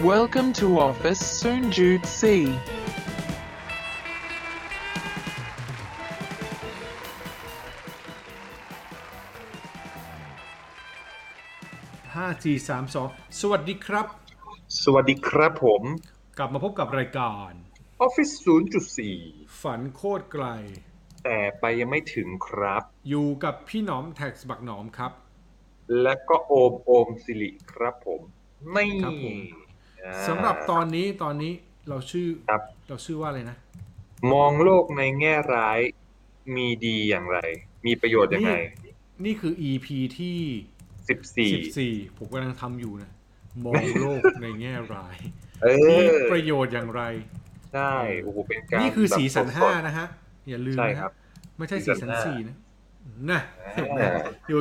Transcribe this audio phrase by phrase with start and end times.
[0.00, 2.22] Welcome to office, Soon Jude C.
[12.14, 13.08] ห้าสี่สามสอง
[13.40, 14.06] สวัสดีครับ
[14.82, 15.82] สวัสดีครับผม
[16.38, 17.50] กลับมาพบกับรายการ
[18.06, 18.34] Office
[18.98, 20.46] 0.4 ฝันโคตรไกล
[21.24, 25.12] แต่ไปยังไม่ถึงครับ อยู่กับพี่หนอมแท็กสบักหนอมครับ
[26.02, 28.20] และก็โอมโอมสิริครับผม
[28.72, 29.61] ไม่ครับผมอ่า
[30.28, 31.52] สำหรับตอนนี้ตอนนี้
[31.88, 33.56] เราชื่อครับ เราชื่อว่าอะไรนะ
[34.32, 35.80] มองโลกในแง่ร้าย
[36.56, 37.38] มีดีอย่างไร
[37.86, 38.52] มีประโยชน์ยังไง
[39.24, 39.86] นี่คือ EP
[40.18, 40.38] ที่
[42.00, 43.10] 14 14ผมกำลังทำอยู่นะ
[43.64, 45.16] มองโลกในแง่ร้าย
[45.62, 47.02] เอมีอประโยชน์อย่างไร
[47.72, 47.92] ใช่
[48.22, 50.06] โอ้โหเป็นการนี่คือสีสันแบบห้าสดนะฮะ
[50.48, 51.12] อย่าลืมใช่นะครัฮะบ
[51.58, 52.56] ไม่ใช่สีสีสัสันนห้า สี่นะ
[53.30, 53.40] นะ
[54.00, 54.10] อ่า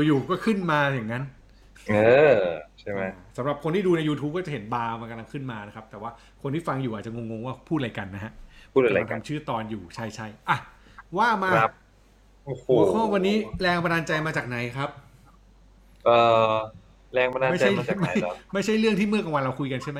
[0.05, 1.95] อยู่ๆก็ขึ้นมาอย่างนั้นๆเอ
[2.34, 2.37] อ
[2.79, 3.01] ใช่ไหม
[3.38, 8.32] สำหรับคนที่ดูใน YouTube ก็จะเห็นบาร์มันกำลังขึ้นมานะครับ แต่ว่าคนที่ฟังอยู่อาจจะงงๆว่าพูดอะไรกันนะฮะ
[8.73, 10.57] พูดอะไรกันกำลังทำชื่อตอนอยู่ใช่ใช่ๆอะ
[11.18, 11.71] ว่ามาครับ
[12.46, 14.90] โอ้โหหัวข้อวันนี้แรงบันดาลใจมาจากไหนครับ
[16.05, 16.10] เอ
[16.54, 16.55] อ
[17.13, 19.99] แรงบันดาลใจมาจากไหนไม่เหรอไม่ใช่เรื่องที่เมื่อกลางวันเราคุยกันใช่ไหม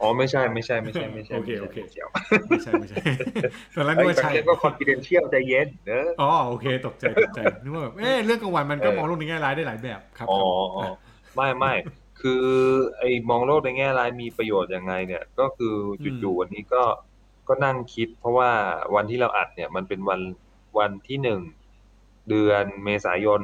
[0.00, 2.08] อ๋อไม่ใช่ไม่ใช่ไม่ใช่ไม่ใช่โอเคไม่ใช่โอเคไม่เกี่ยว
[2.50, 2.98] ไม่ใช่ไม่ใช่
[3.74, 10.88] ตอนแรกไอ้นึกว่าบางใช่เรื่องก็ confidential ใจเย็นเนอะอ๋อโอเคตกใจตกใจนึกว่าแบบเอ๊ะเรื่องกลางวันมันก็เออมองโลกในแง่ร้ายได้หลายแบบครับอ๋อครับอ๋ออะ
[11.34, 11.72] ไม่ไม่
[12.20, 12.44] คือ
[12.98, 15.74] ไอ้มองโลกในแง่ร้ายมีประโยชน์ยังไงเนี่ย ก็คือ
[16.22, 16.84] จู่ๆวันนี้ก็
[17.48, 18.50] ก็นั่งคิด เพราะว่า
[18.94, 20.20] วันที่เราอัดเนี่ย มันเป็นวัน
[20.78, 21.40] วันที่หนึ่ง
[22.28, 23.40] เดือนเมษายน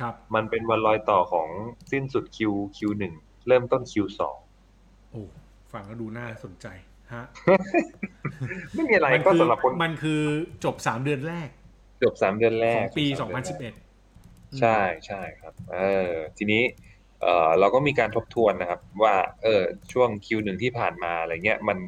[0.00, 1.48] ครับ มันเป็นวันรอยต่อของ
[1.92, 3.14] สิ้นสุดคิวคิวหนึ่ง
[3.48, 4.36] เริ่มต้นคิวสอง
[5.10, 5.22] โอ้
[5.72, 6.66] ฟังแล้วดูน่าสนใจ
[7.12, 7.24] ฮะ
[8.74, 10.22] ไม่มีอะไรมันก็คือสำหรับคนมันคือ
[10.64, 11.48] จบสามเดือนแรก
[12.02, 15.78] จบสามเดือนแรขกองปีจบสามเดือนแรก 2011ใช่ใช่ครับ เอ
[16.10, 16.62] อ ทีนี้
[17.22, 21.78] เออเราก็มีการทบทวนนะครับ ว่าเออช่วงคิวหนึ่งที่ผ่านมาอะไรเงี้ยมัน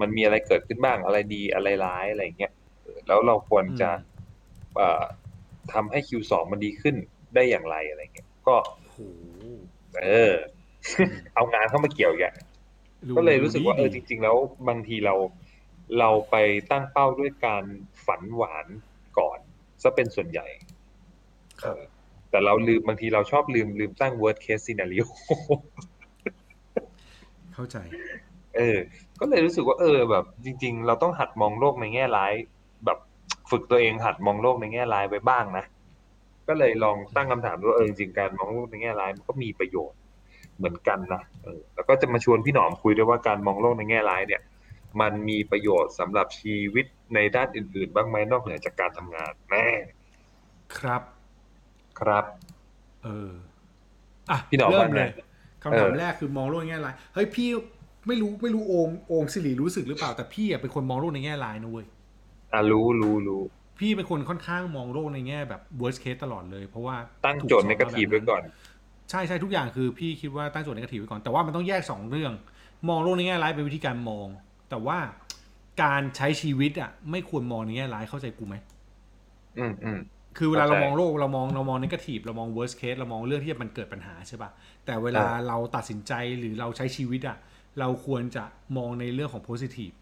[0.00, 3.90] มันมีอะไรเกิดขึ้นบ้างอะไรดีอะไรร้ายอะไรเงี้ยเออแล้วเราควรจะ
[4.76, 5.04] เอ่อ
[5.72, 6.96] ทำให้คิวสองมันดีขึ้น
[7.34, 8.98] ได้อย่างไรอะไรเงี้ยก็โอ้โห
[10.04, 10.34] เออ
[11.34, 12.34] เอางานเข้ามาเกี่ยวอย่าง
[13.16, 14.36] ก็เลยรู้สึกว่าเออจริง ๆ แล้ว
[14.68, 15.14] บางทีเรา
[15.98, 16.36] เราไป
[16.70, 17.64] ตั้งเป้าด้วยการ
[18.06, 18.66] ฝันหวาน
[19.18, 19.38] ก่อน
[19.82, 20.46] ซะเป็นส่วนใหญ่
[21.62, 21.82] ครับเออ
[22.30, 25.06] แต่เราลืมบางทีเราชอบลืมลืมตั้ง worst case scenario
[27.54, 27.76] เข้าใจ
[28.56, 28.78] เออ
[29.20, 32.32] ก็เลยรู้สึกว่าเออแบบ จริง ๆ เราต้องหัดมองโลกในแง่ร้าย
[32.84, 32.98] แบบ
[33.50, 35.64] ฝึกตัวเองหัดมองโลกในแง่ร้ายไว้บ้างนะ
[36.48, 39.98] ก็เลยลองตั้งคำถามดูว่าเออจริงๆการมองโลกในแง่ร้ายมันก็มีประโยชน์
[40.56, 44.42] เหมือนกันนะเออแล้วก็จะมาชวนพี่หนอมคุยด้วยว่าการมองโลกในแง่ร้ายเนี่ย
[45.00, 49.66] มันมีประโยชน์สำหรับชีวิตในด้านอื่น ๆ บ้างไหมนอกเหนือจากการทำงานแม่
[50.78, 51.02] ครับ
[51.98, 52.24] ครับ
[53.04, 53.30] เออ
[54.30, 55.10] อะพี่หนอมเริ่มว่าไงเลย
[55.62, 57.48] คำถามเออแรกคือมองโลกในแง่ร้ายเฮ้ยพี่
[58.06, 61.86] ไม่รู้ไม่รู้โอมโอมสิริรู้สึกหรือเปล่า แต่พี่อะเป็นคนมองโลกในแง่ร้ายนะเว้ย
[62.52, 63.42] อะรู้รู้รู้
[63.78, 68.42] พี่เป็นคนค่อนข้างมองโลกในแง่แบบ worst case ตลอดเลย เพราะว่าตั้งถูโจทย์สในกระถีบไว้ก่อน
[69.10, 72.32] ใช่ใช่ทุกอย่างคือพี่คิดว่าตั้งโจทย์ในกระถีบไว้ก่อนแต่ว่ามันต้องแยกสองเรื่อง
[72.88, 74.26] มองโลกในแง่ร้ายเป็นวิธีการมอง
[74.70, 74.98] แต่ว่า
[75.82, 78.56] การใช้ชีวิตอะ ไม่ควรมองในแง่ร้ายเข้าใจกูไหม
[79.58, 79.98] อืมอืม
[80.38, 84.50] คือเวลาเข้าเราใจมองโลกเรามองเรามองนกาทีฟเรามอง worst case เรามองเรื่องที่มันเกิดปัญหาใช่ปะ
[84.86, 87.38] แต่เวลาอ่าเราตัดสินใจหรือเราใช้ชีวิตอะ
[87.80, 88.44] เราควรจะ
[88.76, 89.94] มองในเรื่องของ positive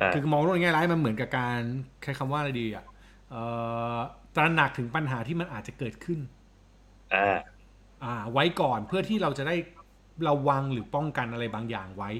[0.00, 1.60] อ่าคือมองโลกในแง่ร้ายมันเหมือนกับการ
[2.02, 2.84] ใช้คำว่าอะไรดีอะ
[3.30, 3.42] เอ่
[3.96, 3.98] อ
[4.34, 6.18] ตระหนักถึงปัญหาที่มันอาจจะเกิดขึ้น
[7.14, 7.36] อ่า
[8.04, 9.56] อ่า ไว้ก่อนเพื่อที่เราจะได้
[10.28, 12.10] ระวังหรือป้องกันอะไรบางอย่างไว้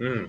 [0.00, 0.20] อืม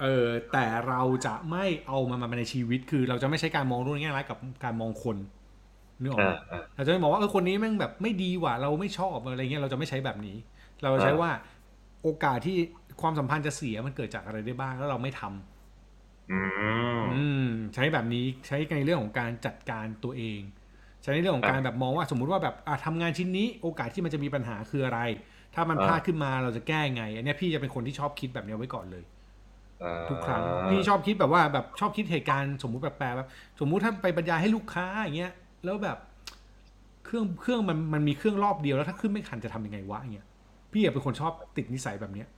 [0.00, 5.16] เออแต่เราจะไม่เอามันมาในชีวิต คือเราจะไม่ใช้การมองโลกในแง่ร้ายกับการมองคน
[6.02, 10.36] นึกออกไหมอ่าอ่าเราจะไม่มองว่าเออคนนี้แม่งแบบไม่ดีว่ะเราไม่ชอบอะไรเงี้ยเราจะไม่ใช้แบบนี้
[10.82, 11.30] เราจะใช้อ่าว่า
[12.02, 12.56] โอกาสที่
[13.00, 15.32] ความสัมพันธ์จะเสียมันเกิดจากอะไรได้บ้างแล้วเราไม่ทำ
[16.30, 16.38] อื
[17.02, 17.38] มอืม
[17.74, 20.40] ใช้แบบนี้ใช้ในเรื่องของการจัดการตัวเอง
[21.02, 25.00] ใช้ในเรื่องของการอ่าแบบมองว่าสมมุติว่าแบบอะทำงานชิ้นนี้ โอกาสที่มันจะมีปัญหาคืออะไร
[25.54, 29.04] ถ้ามันอ่าพลาดขึ้นมาเราจะแก้ไง อันเนี้ยพี่จะเป็นคนที่ชอบคิดแบบเนี้ยไว้ก่อนเลย
[29.82, 33.28] อ่าทุกครั้งพี่ชอบคิดแบบว่าแบบชอบคิดเหตุการณ์สมมุติแบบแปลแบบ
[33.60, 35.32] สมมุติถ้าไปบรรยายให้ลูกค้าอย่างเงี้ย
[35.64, 35.98] แล้วแบบ
[37.04, 40.26] เครื่องเครื่องมันมันมีเครื่องรอบเดียวแล้วถ้าขึ้นไม่ทันจะทำยังไงวะอย่างเงี้ย
[40.72, 42.28] พี่อะเป็นคนชอบติดนิสัยแบบเนี้ย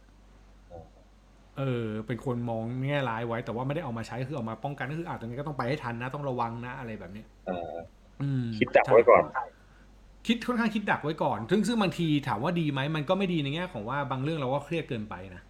[1.59, 7.76] เออ เป็นคนมองแง่ร้ายไว้ แต่ว่าไม่ได้เอามาใช้คือเอามาป้องกันก็คืออาจจะนี้ก็ต้องไปให้ทันนะ ต้องระวังนะอะไรแบบเนี้ยอ่า
[8.23, 9.23] อืมคิดดักไว้ก่อน
[10.27, 15.43] คิดค่อนข้างคิดดักไว้ก่อน ซึ่งซึ่งบางทีถามว่าดีไหมมันก็ไม่ดีในแง่ของว่าบางเรื่องเราก็เครียดเกินไปนะ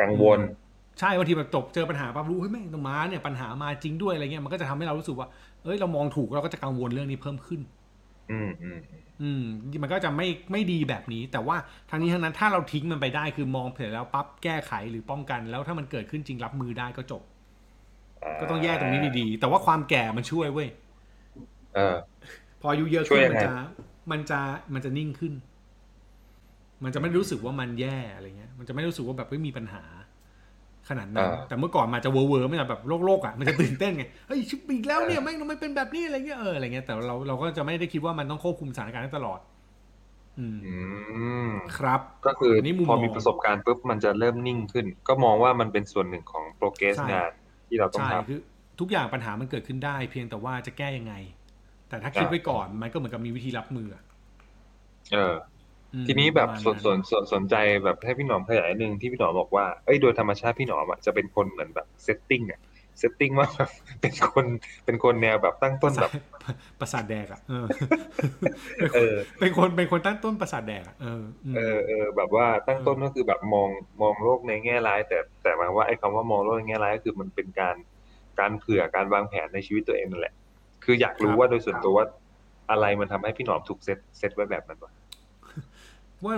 [0.00, 0.40] กังวล
[0.98, 7.60] ใช่บางทีแบบจบเจอปัญหาปั๊บรู้เฮ้ยแม่งตรงมาเนี่ยปัญหามาจริงด้วยอะไรเงี้ยมันก็จะทำให้เรารู้สึกว่าเอ้ยเรามองถูกเราก็จะกังวลเรื่องนี้เพิ่มขึ้น
[8.30, 9.42] อืมอืมอืมอืม
[9.82, 11.56] มันก็จะไม่ไม่ดีแบบนี้ แต่ว่า
[11.90, 17.22] ทางนี้ทั้งนั้นถ้าเราทิ้งมันไปได้คือมองเผื่อแล้วปั๊บแก้ไขหรือป้องกันแล้วถ้ามันเกิดขึ้นจริงรับมือได้ก็จบ
[18.40, 21.96] ก็ต้องแยกตรงนี้ดีๆ แต่ว่าความแก่มันช่วยเว้ยๆเออ
[22.60, 23.50] พออายุเยอะช่ขึ้วยนยังมันไงจะ
[24.10, 24.40] มันจะ
[24.74, 25.32] มันจะนิ่งขึ้น
[26.84, 29.84] มันจะไม่รู้สึกว่ามันแย่อะไรเงี้ย มันจะไม่รู้สึกว่าแบบไม่มีปัญหา
[30.88, 39.40] ขนาดนั้น แต่เมื่อก่อนมันจะเวอร์เวอร์ไม่ใช่แบบโลกโลกๆอะมันจะตื่นเต้นไงเฮ้ยชิบอีกแล้วเนี่ยแม่งทำไมเป็นแบบนี้อะไรเงี้ยเอออะไรเงี้ยแต่เราเราก็จะไม่ได้คิดว่ามันต้องควบคุมสถานการณ์ได้ตลอด
[40.38, 40.74] อืมอื
[41.48, 47.30] มครับ ก็คืออนนี้มุมพอมองมีประสบการณ์ปุ๊บมันจะเริ่มนิ่งขึ้น ก็มองว่ามันเป็นส่วนหนึ่งของโปรเกรสใช่งาน
[47.68, 48.38] ที่เราต้องใช่ทคือ
[48.80, 51.14] ทุกอย่างปัญหามันเกิดขึ้นได้ เพียงแต่ว่าจะแก้ยังไง
[51.88, 55.57] แต่ถ้าคิดไว้ก่อนมันก็เหมือนกับมีวิธีรับมืออะำเอออืม
[56.06, 57.54] ทีนี้แบบประมาณส่วนส่วนส่วนสนใจ
[57.84, 62.60] แบบให้พี่หนอมขยายหนึ่งที่พี่หนอมบอกว่าเอ้ยโดยธรรมชาติพี่หนอมอะจะเป็นคนเหมือนแบบ setting อะ
[62.98, 63.70] setting ว่าแบบ
[64.00, 64.46] เป็นคน
[64.84, 66.12] เป็นคนแนวแบบตั้งต้นแบบ
[66.80, 67.66] ประสาทแดกอะเออ
[68.94, 73.68] เออเป็นคนเป็นคนตั้งต้นประสาทแดกอะเอออืมเออเออแบบว่าตั้งต้นก็คือแบบมอง
[74.02, 77.76] มองโลกในแง่ร้าย แต่แต่หมายความว่าไอ้คำว่ามองโลกในแง่ร้ายก็คือมันเป็นการ
[78.40, 80.34] การเผื่อการวางแผนในชีวิตตัวเองนั่นแหละ
[80.84, 82.06] คืออยากรู้ว่าโดยส่วนตัวว่า
[82.70, 84.92] อะไรมันทำให้พี่หนอมถูกเซตเซตไว้แบบนั้นวะ
[86.26, 86.34] ว่า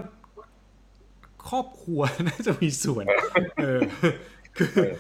[1.49, 3.05] ครอบครัวน่าจะมีส่วน
[3.63, 3.81] เออ
[4.57, 4.93] คือเออ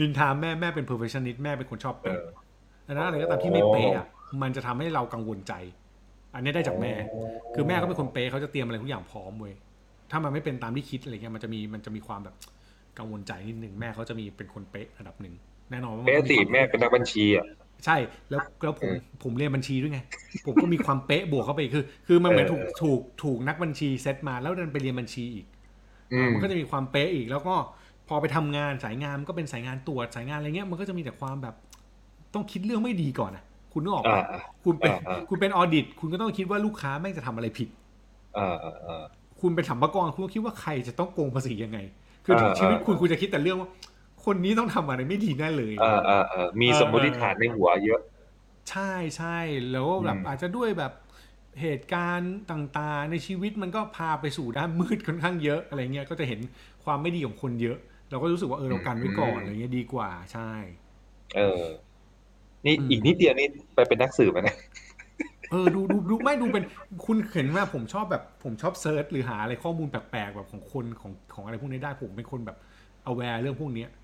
[0.00, 2.26] นินทาแม่แม่เป็น perfectionist แม่เป็นคนชอบเอเป๊ะอ
[2.86, 4.06] อันนั้นอะไรก็ตามที่ไม่เป๊ะอะ
[4.42, 5.54] มันจะทำให้เรากังวลใจ
[6.34, 6.92] อันนี้ได้จากแม่
[7.54, 9.54] คือแม่ก็เป็นคนเป๊ะเขาจะเตรียมอะไรทุกอย่างพร้อมเว้ย
[10.10, 12.34] ถ้ามันไม่เป็นตามที่คิดอะไรเงี้ยมันจะมีมันจะมีความแบบ
[12.98, 15.34] กังวลใจนิดนึงแม่เขาจะมีเป็นคนเป๊ะระดับหนึ่ง
[15.70, 17.46] แน่นอนว่ามันเป๊ะก็สิมีความแม่เป็นนักบัญชีอะ
[17.84, 17.96] ใช่
[18.30, 20.00] แล้วแล้วผมเออผมเรียนบัญชีด้วยไง
[20.46, 25.46] ผมก็มีความเป๊ะบวกเข้าไปอีกคือ คือมันเหมือนเอถูอกถูกถูกนักบัญชีเซตมาแล้วดันไปเรียนบัญชีอีก
[26.12, 27.54] อืมมันก็จะมีความเป๊ะอีก แล้วก็
[28.08, 31.54] พอไปทำงานสายงานมันก็เป็นสายงานตรวจสายงานอะไรเงี้ยมันก็จะมีแต่ความแบบ
[32.34, 37.68] ต้องคิดเรื่องไม่ดีก่อนนะคุณนึกออกปะอ่าคุณเป็นอ่าอ่าคุณเป็นออดิต คุณก็ต้องคิดว่าลูกค้าแม่งจะทำอะไรผิด
[38.38, 39.04] อ่าอ่าอ่า
[39.40, 41.78] คุณเป็นสัมภากรคุณก็คิดว่าใครจะต้องโกงภาษียังไง
[42.24, 43.68] คืออ่าชีวิตอ่าคุณคุณจะคิดแต่เรื่องว่า
[44.26, 48.00] คนนี้ต้องทำอะไรไม่ดีแน่เลยอ่าอ่าอ่ามีสมมติฐานในหัวเยอะ
[48.70, 49.38] ใช่ใช่
[49.72, 50.92] แล้วแบบอืมอาจจะด้วยแบบ
[51.60, 56.40] เหตุการณ์ต่างๆ ในชีวิตมันก็พาไปสู่ด้านมืดค่อนข้างเยอะอะไรเงี้ยก็จะเห็น
[56.84, 57.78] ความไม่ดีของคนเยอะ
[58.10, 60.52] เราก็รู้สึกว่าเออเรากันไว้ก่อนอะไรเงี้ยดีกว่าใช่
[61.36, 61.62] เออ
[62.66, 64.56] นี่อืมอีกนิดเดียวนี่ไปเป็นนักสืบอะนะ
[65.50, 66.64] เออดูดูดูไม่ดูเป็น
[67.06, 72.56] คุณเห็นว่าผมชอบแบบผมชอบเซิร์ชหรือหาอะไรข้อมูลแปลกๆแบบของคนของของอะไรพวกนี้ได้ผมเป็นคนแบบ
[73.10, 74.01] aware เรื่องพวกเนี้ยอ่า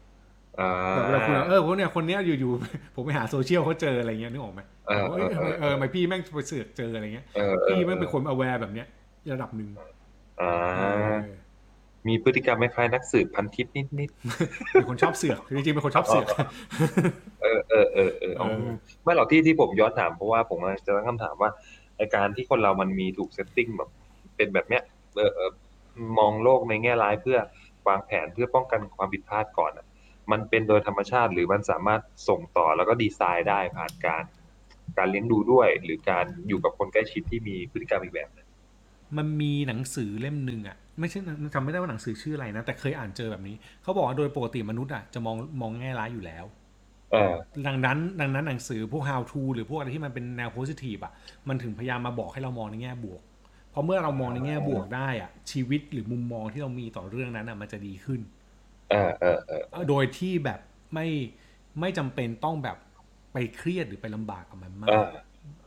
[0.94, 8.86] แบบเวลาคุณเออคนเนี้ยคนเนี้ยอยู่ๆผมไปหาโซเชียลเขาเจออะไรเงี้ยนึกออกไหมเออเออเออเออทำไมพี่แม่งไปเสือกเจออะไรเงี้ยเออเออพี่แม่งเป็นคน aware แบบเนี้ย
[9.32, 9.68] ระดับหนึ่ง
[10.40, 11.18] อ่าเออ
[12.08, 14.10] มีพฤติกรรมคล้ายๆนักสืบพันทิปนิดนิด
[14.72, 21.50] เป็นคนชอบเสือกคือจริงๆเป็นคนชอบเสือกๆเออเออเออเออเอาเออไม่หรอกที่ที่ผมย้อนถามเพราะว่าผมจะตั้งคำถามว่า
[21.96, 23.90] ไอการที่คนเรามันมีถูกเซตติ้งแบบ
[24.36, 24.82] เป็นแบบเนี้ย
[25.16, 25.50] เออเออ
[26.18, 27.38] มองโลกในแง่ร้ายเพื่อ
[27.88, 29.86] วางแผนเพื่อป้องกันความผิดพลาดก่อนอะ
[30.32, 34.24] มันเป็นโดยธรรมชาติหรือมันสามารถส่งต่อแล้วก็ดีไซน์ได้ผ่านการ
[34.98, 38.46] การเลี้ยงดูด้วย หรือการอยู่กับคนใกล้ชิดที่มีพฤติกรรมอีกแบบหนึ่ง
[39.16, 41.18] มันมีหนังสือเล่มหนึ่งอะไม่ใช่
[41.54, 46.44] จำไม่ได้ว่าหนังสือชื่ออะไรนะแต่เคยอ่านเจอแบบนี้เขาบอกว่าโดยปกติมนุษย์อะจะมองมองแง่ร้ายอยู่แล้ว
[47.12, 47.34] เออ
[47.66, 51.12] ดังนั้นดังนั้นหนังสือพวก how to หรือพวกอะไรที่มันเป็นแนว positive อะ
[51.48, 53.22] มันถึงพยายามมาบอกให้เรามองในแง่บวก
[53.70, 58.20] เพราะเมื่อเรามองในแง่บวกได้อะชีวิตหรือมุมมองที่เรามีต่อเรื่องนั้นอะมันจะดีขึ้น
[58.90, 60.60] เออเออเออโดยที่แบบ
[60.94, 61.06] ไม่
[61.80, 62.76] ไม่จำเป็นต้องแบบ
[63.32, 65.08] ไปเครียดหรือไปลำบากกับมันมาเอกอ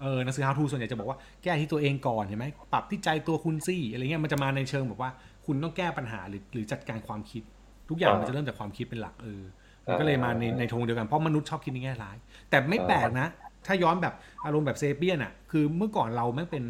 [0.02, 5.10] เออหนังสือ how to ส่วนใหญ่จะบอกว่าแก้ที่ตัวเองก่อนเห็นไหมปรับที่ใจตัวคุณสิอะไรเงี้ยมันจะมาในเชิงแบบว่า
[5.46, 7.44] คุณต้องแก้ปัญหาหรือหรือจัดการความคิด
[7.90, 9.42] ทุกอย่างอ่ามัมันจะเริ่มจากความคิดเป็นหลักเออ
[9.88, 12.18] มันอ่าก็เลยมาในในโทงเดียวกันเพราะมนุษย์ชอบคิดในแง่ร้าย
[12.50, 13.28] แต่ไม่แปลกนะ
[13.68, 14.14] ถ้าย้อนแบบ
[14.46, 16.64] อารมณ์แบบเซเปียนอะ คือเมื่อก่อนเราแม่งเป็น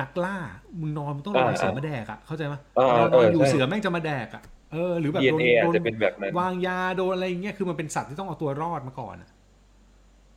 [0.00, 0.36] นักล่า
[0.80, 9.30] มึงนอนมึงต้องรอให้เสือมาแดกอะเข้าใจไหมเออเรานเออนออยู่ใช่เสือแม่งจะมาแดกอะ เออ หรือแบบโดน DNA อาจโดนจะเป็นแบบนั้น วางยาโดนอะไรอย่างเงี้ยคือมันเป็นสัตว์ที่ต้องเอาตัวรอดมาก่อนอะ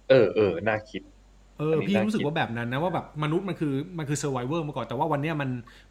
[0.09, 1.01] เออเออน่าคิด
[1.59, 5.49] เอออันนี้พี่น่ารู้สึกคิดว่าแบบนั้นนะว่าแบบมนุษย์มันคือมันคือ survivor มาก่อนแต่ว่าวันเนี้ยมัน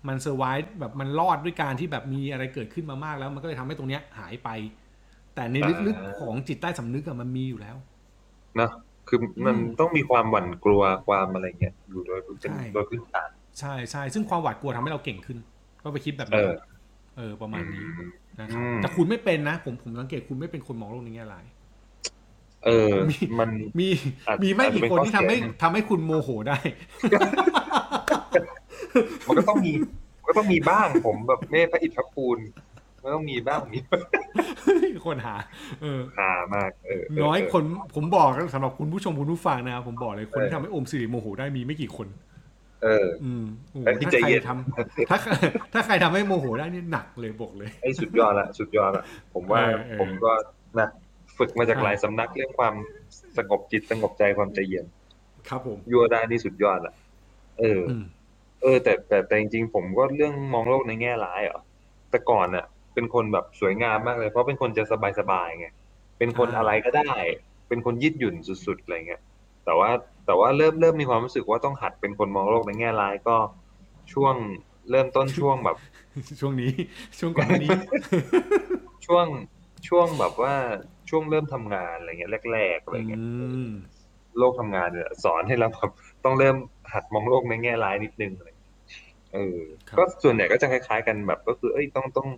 [0.09, 0.45] มัน survive
[0.81, 4.49] แบบมันรอดด้วยการที่แบบมีอะไรเกิดขึ้นมามากแล้ว มันก็เลยทำให้ตรงเนี้ยหายไป
[5.35, 5.57] แต่ใน
[5.87, 7.77] ลึกๆของจิตใต้สำนึกอะมันมีอยู่แล้ว
[8.57, 8.71] เนอะ
[9.09, 15.39] คือมันอืมต้องมีความหวั่นกลัวความอะไรเงี้ยอยู่โดยเป็นใช่โดยพื้นฐานใช่ใช่ซึ่งความหวาดกลัวทำให้เราเก่งขึ้น
[15.83, 16.72] ก็ไปคิดแบบเอนั้นอ
[17.17, 21.45] เออประมาณนี้อืมนะครับอืมแต่คุณไม่เป็นนะผมผมสังเกตคุณไม่เป็นคนมองโลกในแง่ร้าย
[22.65, 23.89] เออมีมันมี
[24.29, 26.59] อาจมีไม่กี่อาจจะเป็นคนที่ทำให้ข้อเสียทำให้คุณโมโหได้
[29.27, 29.73] มันก็ต้องมี
[30.25, 32.39] มันก็ต้องมีบ้างผมแบบเมฆพระอิฐพระปูน
[33.03, 33.79] มันต้องมีบ้างมี
[35.07, 35.35] คนหา
[35.83, 37.65] เออ หามากเออเน้อยเคน
[37.95, 42.07] ผมบอกสำหรับคุณผู้ชมคุณผู้ฟังนะครับผมบอกเลยคนที่เออทำให้โอมสิริโมโหได้มีไม่กี่คน
[42.83, 45.19] เอออืมโอ้โหเอ้ยพี่ถ้าใจใครเย็นทำถ้า
[45.73, 50.33] ถ้าใครทำให้โมโหได้นี่หนักเลยบอกเลยไอ้สุดยอดละสุดยอดละผมว่าเออเออผมก็
[50.79, 50.89] นะ
[51.39, 52.75] ฝึกมาจากใช่หลายสำนักเรื่องความ
[53.39, 54.87] สงบจิตสงบใจความใจเย็น
[55.49, 56.95] ครับผมยัวได้นี่สุดยอดละ
[57.61, 58.05] เออออืม
[58.63, 61.61] เออ แต่แต่แต่จริงๆผมก็เรื่องมองโลกในแง่ร้ายเหรอ
[62.11, 64.85] แต่ก่อนน่ะ เป็นคนแบบสวยงามมากเลย เพราะเป็นคนจะ
[65.19, 65.67] สบายๆไง
[66.19, 67.13] เป็นคนอ่าอะไรก็ได้
[67.69, 68.35] เป็นคนยืดหยุ่น
[68.67, 69.23] สุดๆอะไรเงี้ย
[69.65, 69.91] แต่ว่า
[70.27, 73.37] แต่ว่าเริ่มเริ่มมีความรู้สึกว่าต้องหัดเป็นคนมองโลกในแง่ร้ายก็
[74.13, 74.35] ช่วง
[74.91, 75.77] เริ่มต้นช่วงแบบ
[76.41, 76.73] ช่วงนี้
[77.19, 77.79] ช่วงก่อนหน้านี้
[79.07, 79.27] ช่วง
[79.89, 80.55] ช่วงแบบว่า
[81.11, 83.27] ช่วงเริ่มทำงานอะไรเงี้ยแรกๆอะไรเงี้ยอื
[83.69, 83.71] ม
[84.39, 85.91] โลกทำงานเนี่ยสอนให้เราแบบ
[86.25, 86.57] ต้องเริ่ม
[86.93, 88.73] หัดมองโลกในแง่ร้ายนิดนึงอะไรเงี้ย
[89.35, 92.29] เออครับก็ส่วนใหญ่ก็จะคล้าย ๆ กันแบบ ก็คือ เอ้ยต้องต้อง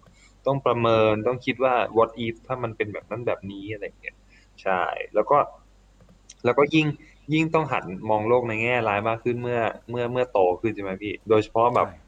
[0.46, 4.16] ต้องประเมินต้องคิดว่า what if ถ้ามันเป็นแบบนั้นแบบนี้อะไรเงี้ย
[4.62, 4.80] ใช่
[5.14, 5.38] แล้วก็
[6.44, 6.86] แล้วก็ยิ่ง
[7.32, 11.98] ยิ่งต้องหัดมองโลกในแง่ร้ายมากขึ้นเมื่อเมื่อเมื่อโตขึ้นใช่ไหมพี่ โดยเฉพาะแบบใช่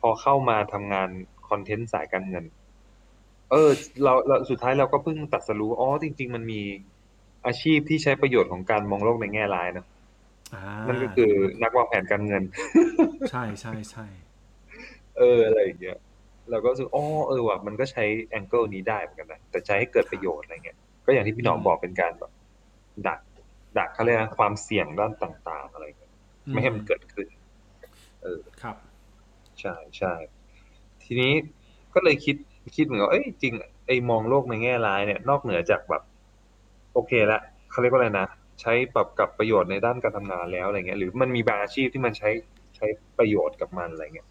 [0.00, 1.08] พอเข้ามาทำงาน
[1.48, 2.44] คอนเทนต์สายการเงิน
[3.50, 3.70] เออ
[4.02, 6.60] เราเราสุดท้ายเราก็เพิ่งตัดสรู้อ๋อจริง ๆ มันมี
[7.46, 9.84] อาชีพที่ใช้ประโยชน์ของการมองโลกในแง่ร้ายนะ
[10.54, 11.30] อ่านั่นก็คือ
[11.62, 12.42] นักวางแผนการเงิน
[13.30, 14.06] ใช่ใช่ใช่
[15.18, 15.98] เอออะไรอย่างเงี้ย
[16.50, 22.32] เราก็รู้สึกอ๋อเออว่ะมันก็ใช้แองเกิลนี้ได้เหมือนกันนะแต่ใช้ให้เกิดประโยชน์อะไรเงี้ยก็อย่างที่พี่หนอมบอกเป็นการแบบ
[23.06, 23.18] ดัก
[23.78, 26.12] ดักเขาเรียกนะความเสี่ยงด้านต่างๆ อะไรเงี้ย
[26.50, 27.26] ไม่ให้มันเกิดขึ้น
[28.62, 28.76] ครับ
[29.60, 30.12] ใช่ใช่
[31.02, 31.32] ทีนี้
[31.94, 32.36] ก็เลยคิด
[32.76, 33.54] คิดเหมือนกับเอ้ยจริง
[33.86, 36.02] ไอ้มองโลกในแง่ร้ายเนี่ย นอกเหนือจากแบบ
[36.92, 37.40] โอเคละ
[37.70, 38.26] เขาเรียกว่าอะไรนะ
[38.60, 42.30] ใช้ปรับกับประโยชน์ในด้านการทำงานแล้วอะไรเงี้ย หรือมันมีบางอาชีพที่มันใช้
[42.76, 42.86] ใช้
[43.18, 44.28] ประโยชน์กับมันอะไรเงี้ย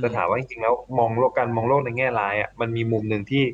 [0.00, 3.44] แต่ถามว่าจริงๆแล้วมองโลกการมองโลกในแง่ร้ายอะมันมีมุมหนึ่งที่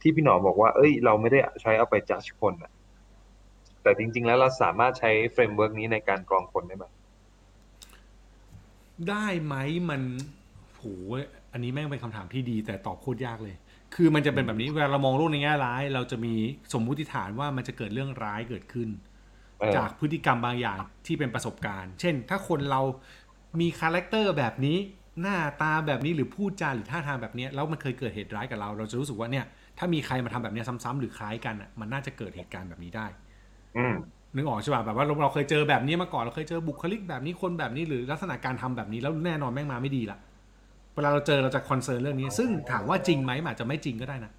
[0.00, 2.70] ที่พี่หนอมบอกว่า เอ้ย เราไม่ได้ใช้เอาไปจัดคนอะ
[3.84, 6.84] แต่จริง ๆ แล้วเราสามารถใช้ framework นี้ในการกรองคนได้ไหม
[9.08, 9.54] ได้ไหม
[9.90, 10.02] มัน
[10.76, 10.84] โห
[11.52, 13.56] อันนี้แม่งเป็นคำถามที่ดี แต่ตอบโคตรยากเลย
[13.94, 16.34] คือมันจะเป็นแบบนี้เวลาเรามองโลกในแง่ร้าย เราจะมี
[16.72, 18.88] สมมุติฐานว่ามันจะเกิดเรื่องร้ายเกิดขึ้น
[19.60, 22.82] เออจากพฤติกรรมบางอย่างที่เป็นประสบการณ์ เช่น ถ้าคนเรา
[23.60, 24.78] มี character แบบนี้
[25.20, 29.44] หน้าตาแบบนี้หรือพูดจาหรือท่าทางแบบนี้แล้วมันเคยเกิดเหตุร้ายกับเรา เราจะรู้สึกว่าเนี่ย
[29.78, 33.23] ถ้ามีใครมาทำแบบนี้ซ้ำๆหรือคล้ายกันอะมันน่าจะเกิดเหตุการณ์แบบนี้ได้อืม
[34.36, 40.18] นึกออกใช่ป่ะแบบว่าเราเราเคยเจอแบบนี้มาก่อนเราเคยเจอบุคลิกแบบนี้คนแบบนี้หรือลักษณะการทำแบบนี้แล้วแน่นอนแม่งมาไม่ดีละ
[40.94, 44.32] เวลาเราเจอเราจะคอนเซิร์นเรื่องนี้ ซึ่งถามว่าจริงไหมมันอาจจะไม่จริงก็ได้นะ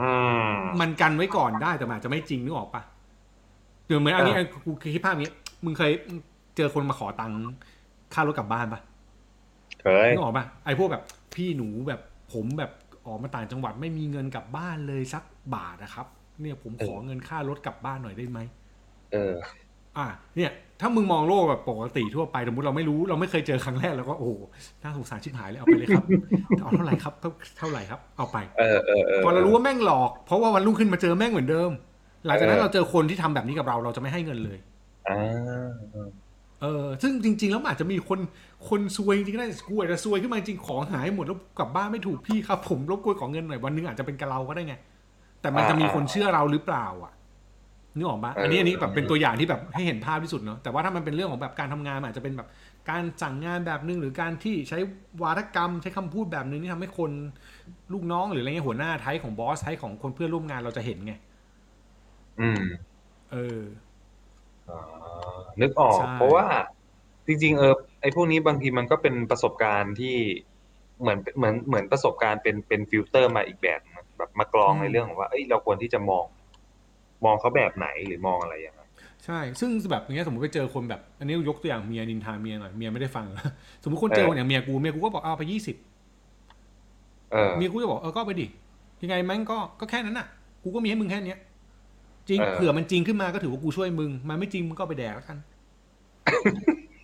[0.00, 0.10] อื
[0.50, 2.82] มมันกันไว้ก่อนได้แต่มันอาจจะไม่จริงนึกออกปะ
[3.86, 5.32] เดี๋ยวเหมือนอันนี้อ่ากูคิดภาพนี้
[5.64, 5.92] มึงเคย
[6.56, 7.38] เจอคนมาขอตังค์
[8.14, 8.80] ค่ารถกลับบ้านปะ
[9.82, 11.02] เคยนึกออกปะไอ้พวกแบบ
[11.34, 12.00] พี่หนูแบบ
[12.32, 12.70] ผมแบบ
[13.06, 15.22] ออกมาต่างจังหวัดไม่มีเงินกลับบ้านเลยสัก
[15.54, 16.06] บาทนะครับ
[16.40, 18.40] เนี่ยผมขอเงินค่ารถกลับบ้านหน่อยได้ไหม
[19.12, 19.34] เออ
[19.98, 20.50] อะเนี่ย
[20.80, 24.32] ถ้ามึงมองโลกแบบปกติทั่วไปสมมติเราไม่รู้เราไม่เคยเจอครั้งแรกแล้วก็โอ้โห
[24.82, 26.04] น่าสงสารชิบหายเลยเอาไปเลยครับ
[26.60, 31.70] เอาเท่าไหร่ครับเท่าเท่าไหร่ครับ เอาไปเออเออเออพอเรารู้ว่าแม่งหลอก เพราะว่าวันรุ่งขึ้นมาเจอแม่งเหมือนเดิม
[32.26, 34.58] หลังจากนั้นเออเราเจอคนที่ทำแบบนี้กับเราเราจะไม่ให้เงินเลย
[35.08, 35.70] อ่า
[36.62, 38.18] เออซึ่งจริง ๆ แล้วมันอาจจะมีคน
[38.68, 44.74] คนซวยจริงๆก็ได้กูอาจจะซวยขึ้นมาจริงของหายหมดแล้วกลับบ้านไม่ถูกพี่ครับ ผมรบกวนขอเงินหน่อยวันหนึงอาจจะเป็นกับเราก็ได้ไง
[45.46, 47.12] แต่มันจะมีคนเชื่อเราหรือเปล่าอะ
[47.96, 52.48] นึกออกปะอันนี้อันนี้แบบเป็นตัวอย่างที่แบบให้เห็นภาพที่สุดเนาะแต่ว่าถ้ามันเป็นเรื่องของแบบการทำงานมันอาจจะเป็นแบบ
[52.90, 54.78] การสั่งงานแบบนึงหรือการที่ใช้
[55.22, 57.10] วาทกรรมใช้คำพูดแบบนึงที่ทำให้คน
[57.92, 61.12] ลูกน้องหรืออะไรเงี้ยหัวหน้าไทยของ boss ไทยของคนเพื่อนร่วมงานเราจะเห็นไง
[62.40, 62.62] อืม
[63.32, 63.60] เออ
[64.68, 64.80] อ่า
[65.60, 66.46] นึกออกใช่เพราะว่า
[67.26, 70.16] จริง ๆ เออไอ้พวกนี้บางทีมันก็เป็นประสบการณ์ที่
[71.00, 76.24] เหมือนเหมือนเหมือนประสบการณ์เป็นเป็นฟิลเตอร์มาอีกแบบนึง แบบมากรองในเรื่องของว่า เอ้ยเราควรที่จะมอง
[77.24, 78.82] มองเขาแบบไหนหรือมองอะไรอย่างไร
[79.24, 83.26] ใช่ ซึ่งแบบอย่างเงี้ยสมมติไปเจอคนแบบ อันนี้ยกตัวอย่างเมียนินทาเมียหน่อย เมียไม่ได้ฟัง
[83.82, 85.76] สมมติคนเจอคนอย่างเมียกู เมียกูก็บอกเอาไปยี่สิบ
[87.32, 88.46] เออเมียกูจะบอกเออก็เอาไปดิ
[89.02, 90.26] ยังไงแม่งก็ก็แค่นั้นน่ะ
[90.62, 91.38] กูก็มีให้มึงแค่เนี้ย
[92.28, 95.38] จริงเออเผื่อมันจริงขึ้นมาก็ถือว่ากูช่วยมึง มันไม่จริงมึงก็เอาไปแดกแล้วกัน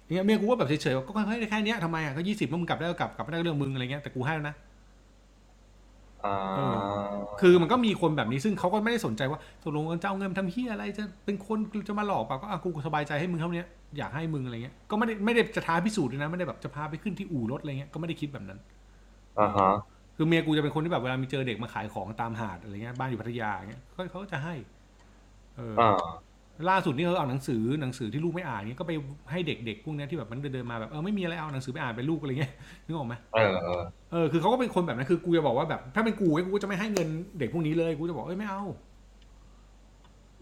[0.04, 4.71] อย่างเงี้ยเมียกูก็แบบเฉยๆว่าก็ให้ได้แค่เนี้ยทำไมอะก็ยี่สิบมึงกลับได้ก็กลับกลับไม่ได้ก็เรื่องมึงอะไรเงี้ยแต่กูให้แล้วนะอ่าเอ
[7.40, 13.64] คือมันก็มีคนแบบนี้ซึ่งเขาก็ไม่ได้สนใจว่าตกลงจะเอาเงินทำเฮียอะไรจะเป็นคนจะมาหลอกเปล่าก็อะกูสบายใจให้มึงเท่านี้
[13.98, 18.58] อยากให้มึงอะไรเงี้ยก็ไม่ได้ไม่ได้จะท้าพิสูจน์ด้วยนะไม่ได้แบบจะพาไปขึ้นที่อู่รถอะไรเงี้ยก็ไม่ได้คิดแบบนั้น
[19.40, 19.72] อ่าฮะ
[20.16, 24.54] คือเมียกูจะเป็นคนที่แบบเวลามีเจอเด็กมาขายของตามหาดอะไรเงี้ยบ้านอยู่พัทยาอย่างเงี้ยเขาเขาก็จะให้
[25.56, 25.92] เอออ่า
[26.71, 28.92] ล่าสุดนี่เขาเอาหนังสือหนังสือที่ลูกไม่อ่านเงี้ยก็ไป
[29.30, 32.52] ให้เด็กๆพวกเนี้ยที่แบบมันเดินๆมาแบบเออไม่มีอะไรเอาหนังสือไปอ่านไปลูกอะไรเงี้ย
[32.87, 33.82] นึกออกไหมเออเออ
[34.12, 38.71] เออคือเขาก็เป็นคนแบบนั้นคือกูจะบอกว่าแบบ ถ้าเป็นกูกูก็จะไม่ให้เงินเด็กพวกนี้เลยกูจะบอกเอ้ยไม่เอาอ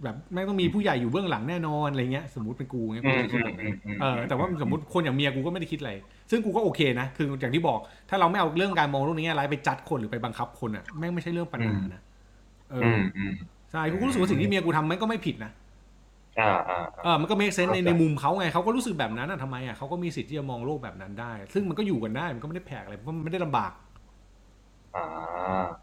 [0.05, 5.93] แบบแม่งต้องมีผู้ใหญ่อยู่เบื้องหลังแน่นอนอะไรเงี้ย สมมติเป็นกูเงี้ยอืกูมจะคิอืดมแบบอืนั้นมอืมเออแต่ว่าสมมติคนอย่างเมียกูก็ไม่ได้คิดอะไร
[6.31, 7.79] ซึ่งกูก็โอเคนะคืออย่างที่บอก
[8.11, 12.01] ถ้าเราไม่เอาเรื่องการมองโลกในแง่ร้ายไปจัดคนหรือไปบังคับคนอะแม่งไม่ใช่เรื่องปัญหานะ
[12.71, 13.33] เอออือมอืม
[13.73, 15.53] ใช่กูก็รู้สึกว่าสิ่งที่เมียกูทำมันก็ไม่ผิดนะ
[16.41, 23.73] อ่าอ่าเออมันก็ make sense ในเข้าใจในมุมเขาไงเขาก็รู้สึกแบบนั้นอะทำไมอะเขาก็มีสิทธิ์ที่จะมองโลกแบบนั้นได้ ซึ่งมันก็อยู่กันได้มันก็ไม่ได้แปลกอะไรเพราะมันไม่ได้ลำบาก
[24.95, 25.01] อ่า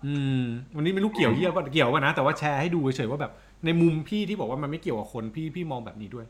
[0.06, 0.42] อืม
[0.76, 3.32] วันนี้ไม่รู้เกี่ยวเยี่ยป่ะเกี่ยวป่ะนะ แต่ว่าแชร์ให้ดูเฉยๆว่าแบบ
[3.66, 6.26] ในมุมพี่ที่บอกว่ามันไม่เกี่ยวกับคนพี่พี่มองแบบนี้ด้วย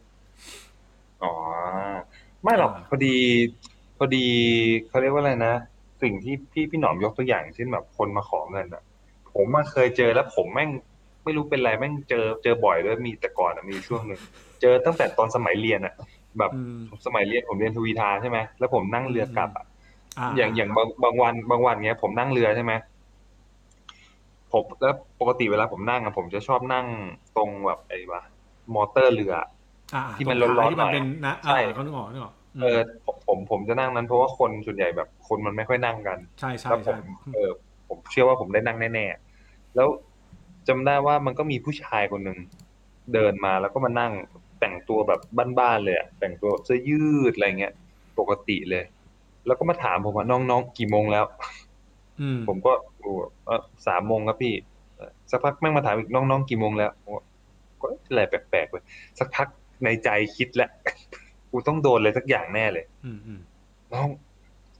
[1.22, 1.27] อ๋อ
[2.43, 3.15] ไม่หรอกอ่าพอดี
[3.98, 4.25] พอดี
[4.88, 5.53] เขาเรียกว่าอะไรนะ
[6.01, 8.84] สิ่งที่พี่พี่หนอมยกตัวอย่างเช่นแบบคนมาขอเงินอะ
[9.34, 10.69] ผมมาเคยเจอแล้วผมแม่ง
[11.27, 14.22] ไม่รู้เป็นไรแม่งเจอเจอบ่อยด้วยมีแต่ก่อนอะมีช่วงหนึ่ง
[14.62, 15.93] เจอตั้งแต่ตอนสมัยเรียนอะ
[16.39, 16.74] แบบอืม
[17.05, 19.65] สมัยเรียนผมเรียนทวีทาใช่ไหมแล้วผมนั่งเรือกลับอะ
[20.17, 22.74] อ่าอย่างอย่างบางบางวันบางวันเงี้ย ผมนั่งเรือใช่ไหม
[24.51, 26.86] ผมแล้วปกติเวลาผมนั่งอะผมจะชอบนั่ง
[27.36, 28.22] ตรงแบบไอ้วะ
[28.74, 29.34] มอเตอร์เรือ
[29.93, 37.00] อ่าที่มันร้อนๆที่มันหน่อยเป็นนะใช่อ่าเขานึกออกนึกออกมเออผมผมผมจะนั่งนั้นเพราะว่าคนส่วนใหญ่แบบคนมันไม่ค่อยนั่งกัน ใช่ใช่แล้วผใช่ม
[37.31, 37.50] เออ
[37.88, 39.88] ผมเชื่อว่าผมได้นั่งแน่ๆแล้ว
[40.67, 42.38] จำได้ว่ามันก็มีผู้ชายคนหนึ่ง
[43.13, 44.13] เดินมาแล้วก็มานั่ง
[44.59, 45.19] แต่งตัวแบบ
[45.59, 47.74] บ้านๆเลยอะแต่งตัวแบบเสื้อยืดอะไรเงี้ย
[48.19, 48.83] ปกติเลย
[49.45, 51.25] แล้วก็มาถามผมว่าน้องๆกี่โมงแล้ว
[52.21, 53.12] อืมผมก็โอ้
[53.45, 54.53] เออสามโมงครับพี่
[54.97, 57.21] เออสักพักแม่งมาถามอีกน้องๆกี่โมงแล้วผมก็
[57.81, 58.83] ก็อะไรแปลกๆเลย
[59.19, 59.47] สักพัก
[59.83, 60.69] ในใจคิดแล้ว
[61.51, 63.39] กูต้องโดนเลยสักอย่างแน่เลยอืมอืม
[63.93, 64.07] น้อง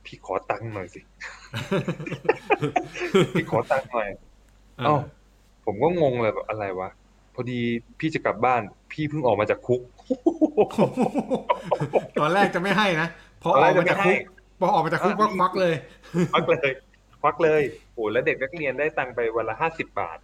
[0.06, 1.02] พี่ขอตังค์หน่อยสิ
[3.34, 4.08] พี่ขอตังค์หน่อย
[4.78, 4.96] เออเอ้า
[5.68, 6.90] ผมก็งงเลยแบบอะไรวะ
[7.34, 7.60] พอดี
[8.00, 9.82] พี่จะกลับบ้าน พี่เพิ่งออกมาจากคุก
[12.20, 13.08] ตอนแรกจะไม่ให้นะ
[13.44, 14.20] พอตอนอแรอกกจะมาไม่จากให้คุก
[14.60, 15.76] พอออกมาจากคุกก็ควักเลย
[16.34, 16.70] ควักเลย
[17.22, 17.62] ควักเลย
[17.94, 20.20] โอ้แล้วเด็กนักเรียนได้ตังค์ไปวันละห้าสิบบาท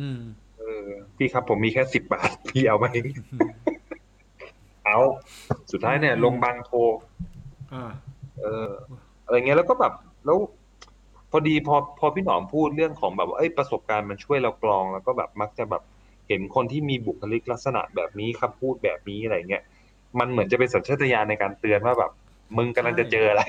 [0.00, 0.20] อืม
[0.58, 2.86] เออ พี่ครับผมมีแค่สิบบาท พี่เอาไหม
[4.84, 4.98] เอา
[5.72, 6.78] สุดท้ายเนี่ย ลงบางโทร
[7.72, 7.84] อ่า
[8.40, 8.70] เออ
[9.24, 9.92] อะไรเงี้ยแล้วก็แบบ
[10.24, 10.65] แล้วพ
[11.36, 15.82] อดีพอพอพี่หนอมพูดเรื่องของแบบว่าเอ้ยประสบการณ์มันช่วยเรากรอง แล้วก็แบบมักจะแบบ
[16.28, 19.62] เห็นคนที่มีบุคลิกลักษณะแบบนี้คำพูดแบบนี้อะไรเงี้ย
[20.18, 22.12] มันเหมือนจะเป็นสัญชาตญาณในการเตือนว่าแบบ
[22.56, 23.44] มึงกำลังจะเจออะไร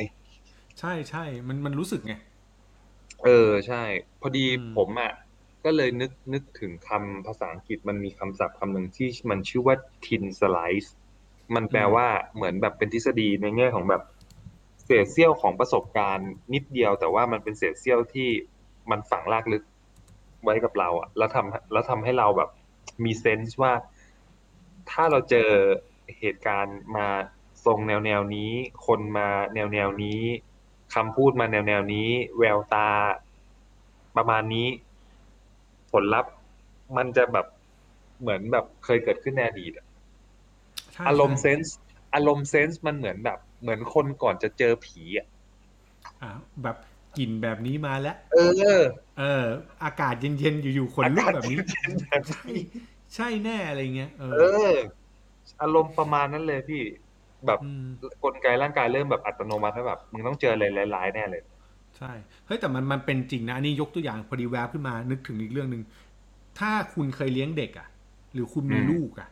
[0.80, 2.14] ใช่ใช่มันมันรู้สึกไง
[3.26, 3.84] เออใช่
[4.22, 5.14] พอดีอืมผมอะ
[5.66, 10.90] ก็เลยนึกนึกถึงคำภาษาอังกฤษมันมีคำศัพท์คำหนึ่งที่มันชื่อว่า tin slice
[11.56, 14.02] มันแปลว่าเหมือนแบบเป็นทฤษฎีในแง่ของแบบ
[14.88, 18.30] เศษเสี้ยวของประสบการณ์นิดเดียว แต่ว่ามันเป็นเศษเสี้ยวที่
[18.92, 19.64] มันฝังลากลึก
[20.44, 22.50] ไว้กับเราอะแล้วทำแล้วทำให้เราแบบ
[23.04, 23.74] มีเซนส์ว่า
[24.92, 25.50] ถ้าเราเจอ
[26.20, 27.08] เหตุการณ์มา
[27.66, 28.52] ทรงแนวแนวนี้
[28.86, 30.22] คนมาแนวแนวนี้
[30.96, 32.90] คำพูดมาแนวแนวนี้ แววตา
[34.16, 34.68] ประมาณนี้
[35.92, 36.32] ผลลัพธ์
[36.98, 37.46] มันจะแบบ
[38.22, 39.86] เหมือนแบบเคยเกิดขึ้นในอดีตอะ
[40.94, 41.76] ใช่อารมณ์เซใช่นส์
[42.16, 45.28] อารมณ์เซนส์มันเหมือนแบบ เหมือนคนก่อนจะเจอผีอะ
[46.22, 46.30] อ่า
[46.64, 46.78] แบบ
[47.18, 48.36] กลิ่นแบบนี้มาแล้ว เอ
[48.78, 48.82] อ
[49.18, 49.46] เออ
[49.84, 52.48] อากาศเย็นๆอยู่ๆขนลุกแบบนี้อากาศเย็นๆแบบใช่
[53.16, 54.36] ใช่แน่อะไรเงี้ยเออเอ
[54.72, 54.74] อ
[55.62, 56.82] อารมณ์ประมาณนั้นเลยพี่
[57.46, 57.84] แบบม
[58.24, 60.66] กลไกร่างกายเริ่มแบบอัตโนมัติแล้วแบบมึงต้องเจออะไร
[60.96, 61.42] ร้ายๆแน่เลย
[61.98, 62.12] ใช่
[62.46, 65.84] เฮ้ยแต่มันมันเป็นจริงนะอันนี้ยกตัวอย่างพอดีแวบขึ้นมานึกถึงอีกเรื่องหนึ่ง
[66.60, 67.88] ถ้าคุณเคยเลี้ยงเด็กอะ
[68.34, 69.30] หรือคุณมีอืมลูกอะ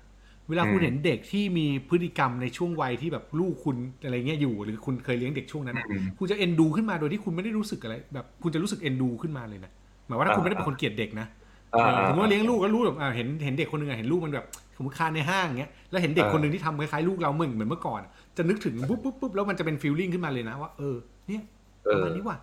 [0.49, 9.71] เวลาคุณอืมเห็นเด็กที่มีพฤติกรรมในช่วงวัยที่แบบลูกคุณอะไรเงี้ยอยู่ หรือคุณเคยเลี้ยงเด็กช่วงนั้นอะอืมคุณจะเอ็นดูขึ้นมาโดยที่คุณไม่ได้รู้สึกอะไร แบบคุณจะรู้สึกเอ็นดูขึ้นมาเลยนะ
[10.07, 11.27] หมายว่าถ้าคุณไม่ได้เป็นคนเกลียดเด็กนะ
[11.75, 14.45] อ่าเออสมมติว่าเลี้ยงลูกก็รู้แบบอ่าเห็นเห็นเด็กคนหนึ่งอะเห็นลูกมันแบบ
[14.77, 18.01] สมมติคานในห้างเงี้ยแล้วเห็นเด็กอ่าคนหนึ่งที่ทำคล้ายๆลูกเราเหมือนเหมือนเมื่อก่อน
[18.37, 20.95] จะนึกถึงปุ๊บปุ๊บปุ๊บแล้วมันจะเป็นฟีลลิ่งขึ้นมาเลยนะว่าเออ
[21.27, 21.43] เนี่ย
[21.85, 22.37] เอประอมาณนี้ว่ะ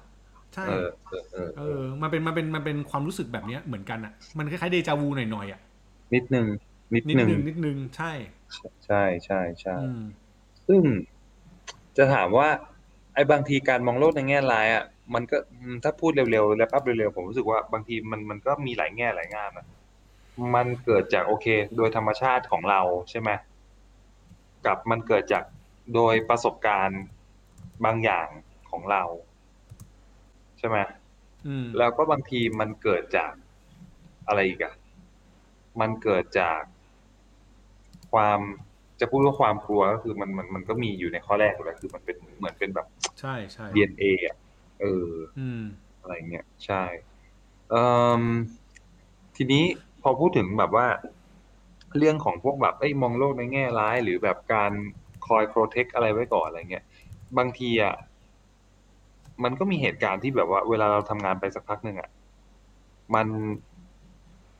[0.55, 5.61] ใช่เออเออเออเออมันเป็นมันเป็นมันเป็นความรู้สึกแบบเนี้ยเหมือนกันอะมันคล้ายๆเดจาวูหน่อยๆอะ
[6.15, 6.47] นิดนึง
[6.95, 8.13] นิดนิดนึงนึงนิดนึงใช่
[8.87, 10.03] ใช่ใช่ใช่อืม
[10.67, 10.83] ซึ่ง
[11.97, 12.49] จะถามว่า
[13.15, 19.67] ไอ้บางทีการมองโลกในแง่ร้ายอะมันก็อืมถ้าพูดเร็วๆ แล้วปั๊บเร็วๆ ผมรู้สึกว่าบางทีมันมันก็มีหลายแง่หลายงามนะ
[20.55, 23.31] มันเกิดจากโอเค โดยธรรมชาติของเราใช่ไหม
[24.67, 25.45] กับมันเกิดจาก
[25.95, 27.03] โดยประสบการณ์
[27.85, 28.29] บางอย่าง
[28.71, 29.03] ของเรา
[30.59, 30.79] ใช่ไหม
[31.47, 33.33] อืมแล้วก็บางทีมันเกิดจาก
[34.29, 34.75] อะไรอีกอะ
[35.81, 36.61] มันเกิดจาก
[38.13, 38.41] ความ
[39.01, 42.87] จะพูดว่าความกลัวก็คือมันมันมันก็มีอยู่ในข้อแรกอยู่แล้วคือมันเป็นเหมือนเป็นแบบ
[43.21, 44.37] ใช่ใช่ DNA อะ
[44.81, 45.65] เอออืม
[46.01, 46.83] อะไรเงี้ยใช่
[47.71, 47.83] เอ่
[48.21, 48.23] ม
[49.37, 49.65] ทีนี้
[50.03, 50.87] พอพูดถึงแบบว่า
[51.99, 54.73] เรื่องของพวกแบบเอ้ยมองโลกในแง่ร้าย หรือแบบการ
[55.27, 56.85] คอยโปรเทคอะไรไว้ก่อนอะไรเงี้ย
[57.39, 57.95] บางทีอะ
[59.45, 62.11] มันก็มีเหตุการณ์ที่แบบว่า เวลาเราทำงานไปสักพักหนึ่งอะ
[63.15, 63.27] มัน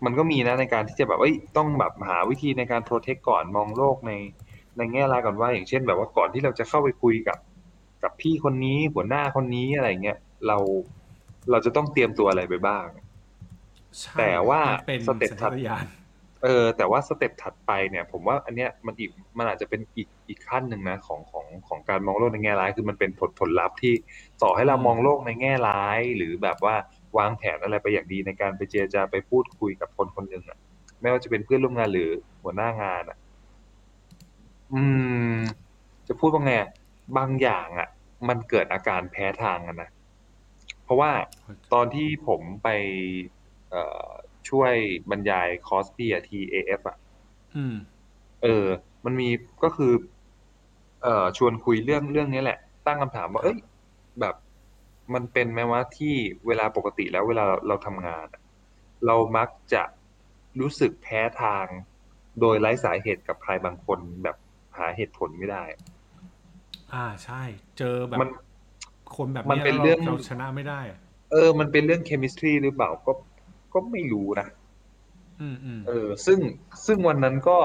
[0.05, 4.13] มันก็มีนะในการที่จะแบบเอ้ยต้องแบบหาวิธีในการ protect ก่อนมองโลกใน
[4.77, 7.39] ในแง่ร้ายก่อนว่า อย่างเช่น แบบว่าก่อนที่เราจะเข้าไปคุยกับ
[8.03, 10.59] กับพี่คนนี้หัวหน้าคนนี้อะไรเงี้ยเรา
[11.51, 12.87] เราจะต้องเตรียมตัวอะไรไปบ้าง
[14.01, 15.87] ใช่แต่ว่ามันเป็น step สัญถัชาตญาณ
[16.43, 23.95] เออ แต่ว่า step ถัดไปเนี่ย ผมว่าอันเนี้ยมันอีกมันอาจจะเป็นอีกอีกขั้นหนึ่งนะของของของการมองโลกในแง่ร้าย คือมันเป็นผลผลลัพธ์ที่
[24.43, 26.77] ต่อให้เรามองโลกในแง่ร้าย หรือแบบว่า
[27.19, 30.59] วางแผนอะไรไปอย่างดีในการไปเจรจาไปพูดคุยกับคนคนหนึ่งอะ
[31.01, 32.11] ไม่ว่าจะเป็นเพื่อนร่วมงานหรือ
[32.43, 33.19] หัวหน้างานอะ
[34.73, 34.83] อื
[35.35, 35.39] ม
[36.09, 36.71] จะพูดว่าไงอะ
[37.17, 37.89] บางอย่างอะ
[38.29, 39.91] มันเกิดอาการแพ้ทางกันนะ
[40.85, 41.11] เพราะว่า
[41.73, 42.69] ตอนที่ผมไป
[43.71, 44.09] เอ่อ
[44.49, 44.73] ช่วย
[45.11, 46.97] บรรยายคอร์สพี่อะ TAF อะ
[47.55, 47.75] อืม
[48.43, 48.67] เออ
[49.05, 49.29] มันมี
[49.63, 49.93] ก็คือ
[51.03, 53.72] เอ่อ ชวนคุยเรื่องเรื่องนี้แหละ ตั้งคำถามว่า เอ้ยแบบ
[55.15, 56.15] มันเป็นไหมว่าที่
[56.47, 58.43] เวลาปกติแล้วเวลาเราเราทำงานอะ
[59.07, 59.83] เรามักจะ
[60.61, 61.67] รู้สึกแพ้ทาง
[62.41, 64.37] โดยไร้สาเหตุกับใครบางคนแบบ
[64.77, 65.65] หาเหตุผลไม่ได้
[66.95, 67.43] อ่าใช่
[67.79, 68.29] เจอแบบมัน
[69.17, 70.99] คนแบบมันยเป็นแล้วเรื่อง เราชนะไม่ได้อะ
[71.33, 73.13] เออ มันเป็นเรื่องเคมิสตรีหรือเปล่าก็
[73.73, 74.47] ก็ไม่รู้นะ
[75.41, 76.39] อืมอืมเออ ซึ่ง
[76.87, 77.59] ซึ่งวันนั้นก็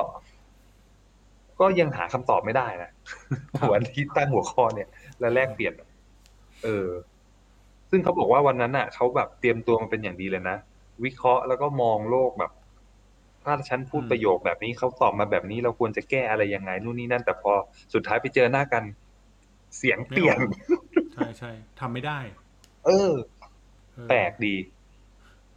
[1.59, 2.89] ก็ยังหาคำตอบไม่ได้นะ
[3.71, 5.87] วันที่ตั้งหัวข้อเนี่ย และแลกเปลี่ยนอะ
[6.63, 6.87] เออ
[7.91, 10.57] ซึ่งเขาบอกว่าวันนั้นอะเขาแบบเตรียมตัวมาเป็นอย่างดีเลยนะ
[11.03, 12.51] วิเคราะห์แล้วก็มองโลกแบบ
[13.43, 17.51] ถ้าฉันพูดประโยคแบบนี้เขาตอบมาแบบนี้เราควรจะแก้อะไรยังไงนู่นนี่นั่น แต่พอ
[17.93, 18.83] สุดท้ายไปเจอหน้ากัน
[19.77, 20.37] เสียงเปลี่ยน
[21.13, 22.19] ใช่ใช่ทำไม่ได้
[22.85, 23.13] เออ
[23.93, 24.55] เออแปลกดี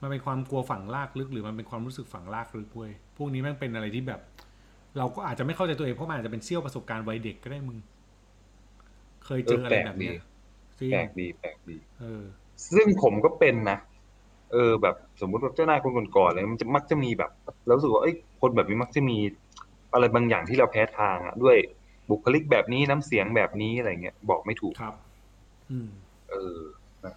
[0.00, 4.20] มันเป็นความกลัวฝังลากลึก หรือมันเป็นความรู้สึกฝังลากลึกเว้ยพวกนี้แม่งเป็นอะไรที่แบบ
[4.98, 7.78] เราก็อาจจะไม่เข้าใจตัวเองเพราะมันอาจจะเป็นเสี้ยวประสบการณ์วัยเด็กก็ได้มึง
[9.24, 10.14] เคยเจออะไรแบบเนี้ย
[10.80, 12.22] จริงแปลกดีแปลกดี เออ
[12.74, 13.78] ซึ่งผมก็เป็นนะ
[14.52, 17.30] เออ แบบสมมุติว่าเจ้านายคนก่อนๆเลยมันจะมักจะมีแบบ
[17.66, 19.16] เรารู้สึกว่าเอ้ยคนแบบนี้มักจะมี
[19.92, 21.56] อะไรบางอย่างที่เราแพ้ทางอะด้วย
[22.10, 24.94] บุคลิกแบบนี้น้ำเสียงแบบนี้อะไรเงี้ยบอกไม่ถูกครับ
[25.70, 25.88] อืม
[26.30, 26.60] เออ
[27.04, 27.14] นะ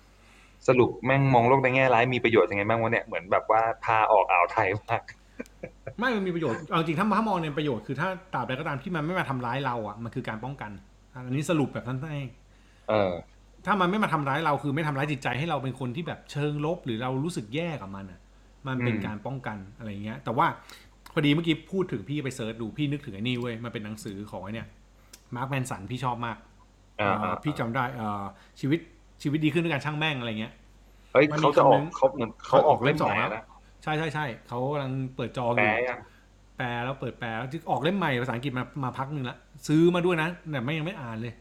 [0.67, 5.02] สรุปแม่งมองโลกในแง่ร้ายมีประโยชน์ยังไงบ้างวะเนี่ยเหมือนแบบว่าพาออกอ่าวไทยมาก
[5.99, 10.71] ไม่มันมีประโยชน์เอาจริงถ้าถ้ามองในประโยชน์คือถ้าตราบใดก็ตามที่มันไม่มาทำร้ายเราอะมันคือการป้องกัน
[11.13, 12.30] อันนี้สรุปแบบนั้นเอง
[12.89, 13.13] เออ
[13.65, 18.19] ถ้ามันไม่มาทำร้ายเราคือไม่ทำร้ายจิตใจให้เราเป็นคนที่แบบเชิงลบ หรือเรารู้สึกแย่กับมันอะ
[18.67, 20.47] มันเป็นอืมการป้องกันอะไรเงี้ย แต่ว่า
[21.13, 24.67] พอดีเมื่อกี้พูดถึงพี่ไปเซิร์ชดูพี่นึกถึงไอ้นี่เว้ยมันเป็นหนังสือของไอ้เนี่ย
[25.36, 26.38] มาร์คแมนสันพี่ชอบมาก
[26.99, 28.23] อ่าเอ่อพี่จำได้เอ่อ
[28.60, 28.80] ชีวิต
[29.21, 30.54] ชีวิตดีขึ้นด้วยการช่างแม่งอะไรเงี้ย
[31.12, 33.43] เฮ้ยมันมีเขาจะออกคำนึงเขาเหมือนเขาออกเล่มสอใหงม่แล้วนะ
[33.84, 35.99] ใช่ใช่ใช่เขากำลังเปิดจออแปลยู่ยัง
[36.58, 41.34] แปลแล้วเปิดแปลแล้วที่ออกเล่มใหม่ภาษาอังกฤษมามาพักหนึ่งละซื้อมาด้วยนะแต่ไม่ยังไม่อ่านเลย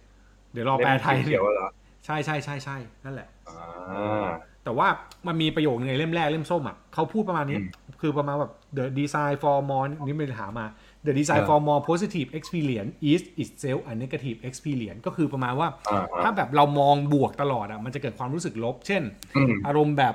[0.53, 1.69] เดี๋ยวรอแปลไทยเล่มเนี่เขียยวๆเหรอ
[2.05, 4.29] ใช่ใช่ใช่ใช่นั่นแหละอ่า
[4.65, 4.89] แต่ว่า
[5.27, 7.67] มันมีประโยคนึงในเล่มแรกเล่มส้มอะเขาพูดประมาณนี้อืม
[8.01, 10.67] คือประมาณแบบ the design for more นี่ไม่ได้ถามมา
[11.07, 19.03] the design อ่า for more positive experience is itself a negative experience ก็คือประมาณว่าอ่าถ้าแบบเรามองบวกตลอดอะมันจะเกิดความรู้สึกลบ เช่น
[19.37, 20.15] อืมอารมณ์แบบ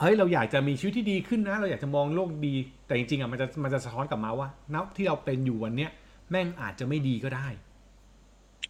[0.00, 2.54] เฮ้ยเราอยากจะมีชีวิตที่ดีขึ้นนะ เราอยากจะมองโลกดี
[2.86, 5.90] แต่จริงๆอะมันจะมันจะสะท้อนกลับมาว่านับที่เราเป็นอยู่วันเนี้ย
[6.30, 7.48] แม่งอาจจะไม่ดีก็ได้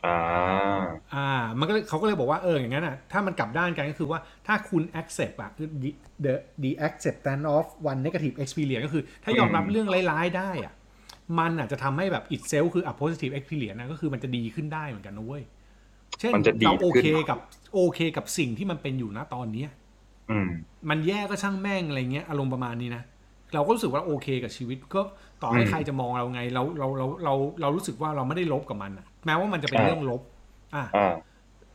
[0.05, 0.81] อ่า
[1.15, 5.91] อ่า มันก็เลยเขาก็เลยบอกว่าเอออย่างนั้นอะถ้ามันกลับด้านกันก็คือว่าถ้าคุณ accept อะคือ the
[6.25, 10.75] the the acceptance of one negative experience ก็คือ ถ้ายอมรับอืมเรื่องร้ายๆได้อะ
[11.39, 15.43] มันอาจจะทำให้แบบ itself คือ a positive experience นะก็คือมันจะดีขึ้นได้เหมือนกันนะเว้ย
[16.21, 17.39] เช่นมันจะดีเราโอขึ้นเคกับ
[17.75, 19.71] โอเคกับสิ่งที่มันเป็นอยู่นะตอนเนี้ย
[20.31, 20.51] อืม
[20.91, 23.03] มันแย่ก็ช่างแม่งอะไรเงี้ยอารมณ์ประมาณนี้นะ
[23.55, 25.03] เราก็รู้สึกว่าโอเคกับชีวิตก็
[25.43, 30.23] ต่อให้อืมใครจะมองเราไง เราเราเราเราเรารู้สึกว่าเราไม่ได้ลบกับมันอะ แม้ว่ามันจะเป็นอ่าเรื่องลบ
[30.75, 31.07] อะอ่า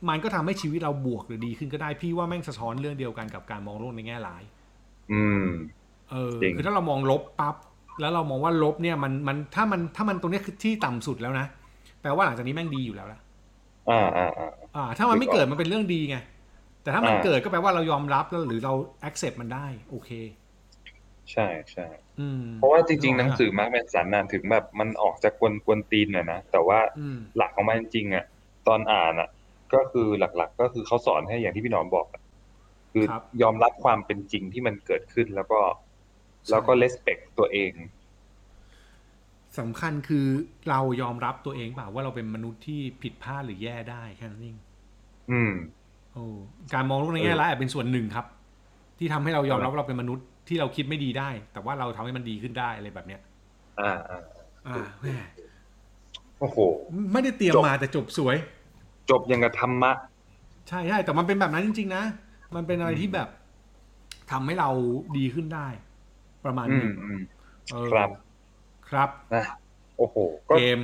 [0.08, 4.42] มันก็ทำให้ชีวิตเราบวกหรือดีขึ้นก็ได้พี่ว่าแม่งสะท้อนเรื่องเดียวกันกับการมองโลกในแง่ร้าย
[5.12, 5.44] อืม
[6.10, 7.56] เออจริงคือถ้าเรามองลบปั๊บ
[8.00, 11.46] แล้วเรามองว่าลบเนี่ยมันมันถ้ามันถ้ามันตรงเนี้ยคือที่ต่ำสุดแล้วนะ
[12.02, 13.20] แปลว่าหลังจากนี้แม่งดีอยู่แล้วละ
[13.90, 16.16] อ่าอ่าอ่าอ่าถ้ามันไม่เกิดมันเป็นเรื่องดีไง
[16.82, 18.72] แต่ถ้ามันอ่าเกิดก็แปลว่าเรายอมรับแล้วหรือเรา
[19.08, 20.10] accept มันได้ โอเค
[21.32, 21.86] ใช่ใช่
[22.20, 28.24] อืมเพราะว่าจริงๆกหนังสือมาร์กแมนสันน่ะถึงแบบมันออกจากกวนกวนตีนหน่อยนะแต่ว่าอืมหลักของมันจริงๆอะ
[28.68, 29.28] ตอนอ่านอะ
[29.74, 32.22] ก็คือหลักๆ ก็คือเขาสอนให้อย่างที่พี่หนอมบอกอะ
[32.92, 35.60] คือครับยอมรับความเป็นจริงที่มันเกิดขึ้นแล้วก็
[36.50, 37.72] แล้วก็เลสเ c t ตัวเอง
[39.58, 40.26] สำคัญคือ
[40.68, 44.56] เรายอมรับตัวเองเปล่าว่าเราเป็นมนุษย์ที่ผิดพลาดหรือแย่ได้แค่นั้นเอง
[45.30, 45.52] อืม
[46.12, 46.24] โอ้
[46.74, 48.26] การมองโลกในแง่ร้ายอาจเป็นส่วนหนึ่งครับ
[48.98, 53.20] ที่ทำให้เรายอมรับว่าเราเป็นมนุษย์ ที่เราคิดไม่ดีได้ แต่ว่าเราทำให้มันดีขึ้นได้อะไรแบบเนี้ย
[53.80, 54.20] อ่าอ่า
[54.66, 55.06] อ่าแหม
[56.40, 56.58] โอ้โห
[57.12, 58.36] ไม่ได้เตรียมจบมาแต่จบสวย
[59.10, 59.92] จบยังกับธรรมะ
[60.68, 62.04] ใช่ใช่แต่มันเป็นแบบนั้นจริง ๆ นะ
[62.54, 63.28] มันเป็นอะไรที่แบบ
[64.30, 64.70] ทำให้เรา
[65.18, 65.66] ดีขึ้นได้
[66.44, 67.20] ประมาณอืหนึมงอืม
[67.72, 68.10] เออครับ
[68.88, 69.44] ครับนะ
[69.98, 70.16] โอ้โห
[70.48, 70.80] ก็เกม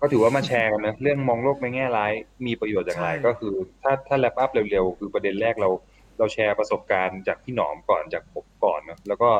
[0.00, 2.12] ก็ถือว่ามาแชร์กันนะ เรื่องมองโลกในแง่ร้าย
[2.46, 5.70] มีประโยชน์อย่างไรใช่ก็คือ ถ้าถ้าแลปอัพเร็วๆ คือประเด็นแรกเรา
[6.18, 9.30] เราแชร์ประสบการณ์จากพี่หนอมก่อนจากผมก่อนนะแล้วก็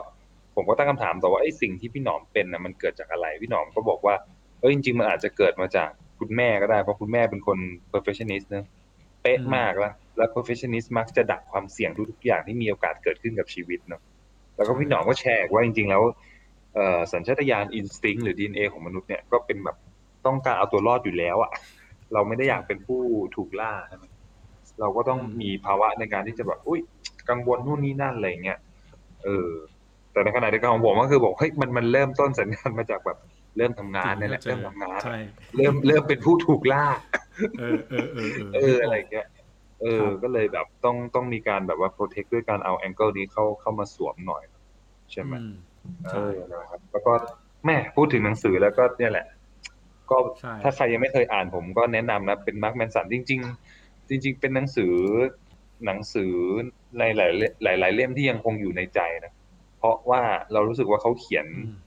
[0.55, 4.15] ผมก็ตั้งคำถามต่อว่าไอ้สิ่งที่พี่หนอมเป็นนะมันเกิดจากอะไรพี่หนอมก็บอกว่า
[4.59, 7.59] เออจริง ๆ มันอาจจะเกิดมาจากคุณแม่ก็ได้เพราะคุณแม่เป็นคน
[7.93, 8.67] perfectionist นะ
[9.23, 14.03] เป๊ะอืมมากแล้วแล้ว perfectionist มักจะดักความเสี่ยงทุกๆอย่างที่มีโอกาสเกิดขึ้นกับชีวิตเนาะ
[14.57, 16.03] แล้วก็พี่หนอมก็แชร์ว่าจริง ๆ แล้ว
[16.75, 19.77] เอ่อสัญชาตญาณอินสติ้งหรือ DNA ของมนุษย์เนี่ยก็เป็นแบบ
[20.27, 21.51] ต้องการเอาตัวรอดอยู่แล้วอะ
[22.13, 23.01] เราไม่ได้อยากเป็นผู้
[23.37, 24.05] ถูกล่าใช่ไหม
[24.81, 26.81] เราก็ต้องอืมมีภาวะในการที่จะแบบอุ้ย
[27.29, 28.59] กังวลนู่นนี่นั่นอะไรเงี้ย
[29.25, 29.51] เออ
[30.13, 33.19] แต่ในขณะเดียวกันของผมก็คือบอกเฮ้ยมันมันเริ่มต้นสัญชาตญาณมาจากแบบ
[33.57, 35.17] เริ่มทำงานเนี่ยแหละเริ่มทำงานใช่
[35.57, 36.87] เริ่มเริ่มเป็นผู้ถูกล่า
[37.59, 39.27] เออเออเออเออเอออะไรเงี้ย
[39.83, 44.43] เออครับก็เลยแบบต้องต้องมีการแบบว่า protect ด้วยการเอา angle นี้เข้าเข้ามาสวมหน่อย
[45.13, 45.53] ใช่ไหมอืม
[46.05, 47.13] เอใช่อนะครับ แล้วก็
[47.67, 49.27] แม่พูดถึงหนังสือแล้วก็เนี่ยแหละ
[50.11, 53.74] ก็ใช่ถ้าใครยังไม่เคยอ่านผมก็แนะนำนะ เป็น Mark Manson จริง ๆ
[54.09, 54.95] จริง ๆ เป็นหนังสือ
[55.87, 56.35] หนังสือ
[56.99, 57.31] ในหลาย
[57.65, 59.33] หลายหลาย ๆ เล่มที่ยังคงอยู่ในใจนะ
[59.79, 61.79] เพราะว่าเรารู้สึกว่าเขาเขียนอืม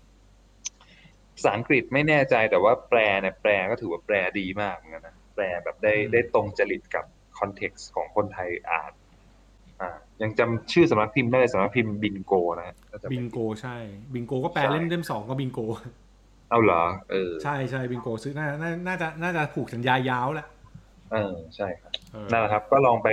[1.35, 7.05] ภาษาอังกฤษไม่แน่ใจแต่ว่าแปลเนี่ยแปลก็ถือว่าแปลดีมากเหมือนกันนะแปลแบบได้อืมได้ตรงจริตกับ
[7.39, 8.91] context ของคนไทยอ่าน
[9.81, 9.89] อ่า
[10.21, 13.75] ยังจำชื่อสำนักพิมพ์ได้เลยสำนักพิมพ์บิงโกนะฮะถ้าจำไม่บิงโกใช่
[14.13, 15.59] บิงโกก็แปลใช่เล่มเล่มสองก็บิงโก
[16.49, 20.47] เอาเหรอเออใช่ใช่บิงโกซื้อน่าน่าน่าจะน่าจะผูกสัญญายาวแหละ
[21.11, 23.09] เออใช่ครับเออนั่นแหละครับ ก็ลองไป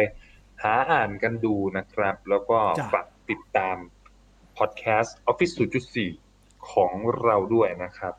[0.62, 3.76] หาอ่านกันดูนะครับ แล้วก็จ้ะฝากติดตาม
[4.59, 5.54] พอดแคสต์ Office
[6.11, 8.14] 0.4 ของเราด้วยนะครับ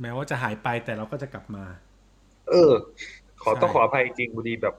[0.00, 1.64] แม้ว่าจะหายไปแต่เราก็จะกลับมา
[2.50, 2.72] เออ
[3.42, 4.74] ขอใช่ต้องขออภัยจริงพอดีแบบ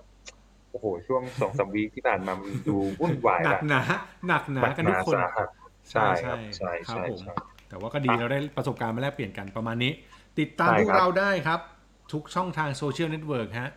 [0.72, 3.82] โอ้โห ช่วงสองสามวีคที่ผ่านมามันดูวุ่นวายหนัละกหนา
[4.28, 5.48] หนักหนากันทุกคนสาหัส
[5.92, 7.34] ใช่ครับใช่ครับใช่ผมใช่
[7.70, 9.92] แต่ว่าก็ดีเราได้ประสบการณ์มาแลกเปลี่ยนกันประมาณนี้
[10.40, 11.60] ติดตามใช่พวกครับเราได้ครับ
[12.14, 13.72] ทุกช่องทาง social network ฮะ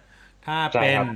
[0.46, 1.06] ถ้าใช่เป็นครับ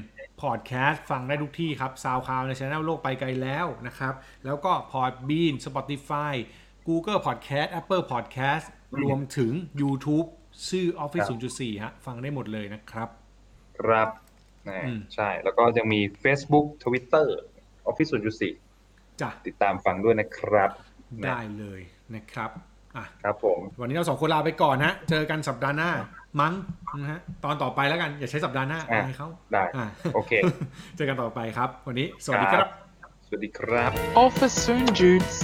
[0.43, 4.15] พอดแคสต์ฟังได้ทุกที่ครับซาวคลาวในช anel โลกไปไกลแล้วนะครับ
[4.45, 6.35] แล้วก็ Podbean Spotify
[6.89, 8.67] Google Podcast Apple Podcast
[9.03, 10.27] รวมถึง YouTube
[10.69, 13.09] ชื่อ Office 0.4 ฮะ ฟังได้หมดเลยนะครับ
[13.79, 14.09] ครับ
[14.65, 17.27] แน่อืมใช่ แล้วก็ยังมี Facebook Twitter
[17.91, 18.11] Office
[18.65, 20.71] 0.4จ้ะติดตามฟังด้วยนะครับ
[21.25, 21.81] ได้เลย
[22.15, 22.51] นะครับ
[22.97, 25.91] อะครับผม วันนี้เราสองคนลาไปก่อนนะ เจอกันสัปดาห์หน้า
[26.41, 26.53] มั้ง
[27.01, 30.33] นะฮะตอนต่อไปแล้วกัน อย่าใช้สัปดาห์หน้าอะอายเขาได้อะโอเค
[30.97, 32.69] เจอกันต่อไปครับ วันนี้ สวัสดีครับ
[33.27, 33.91] สวัสดีครับ
[34.25, 35.43] Office Soon Jude C.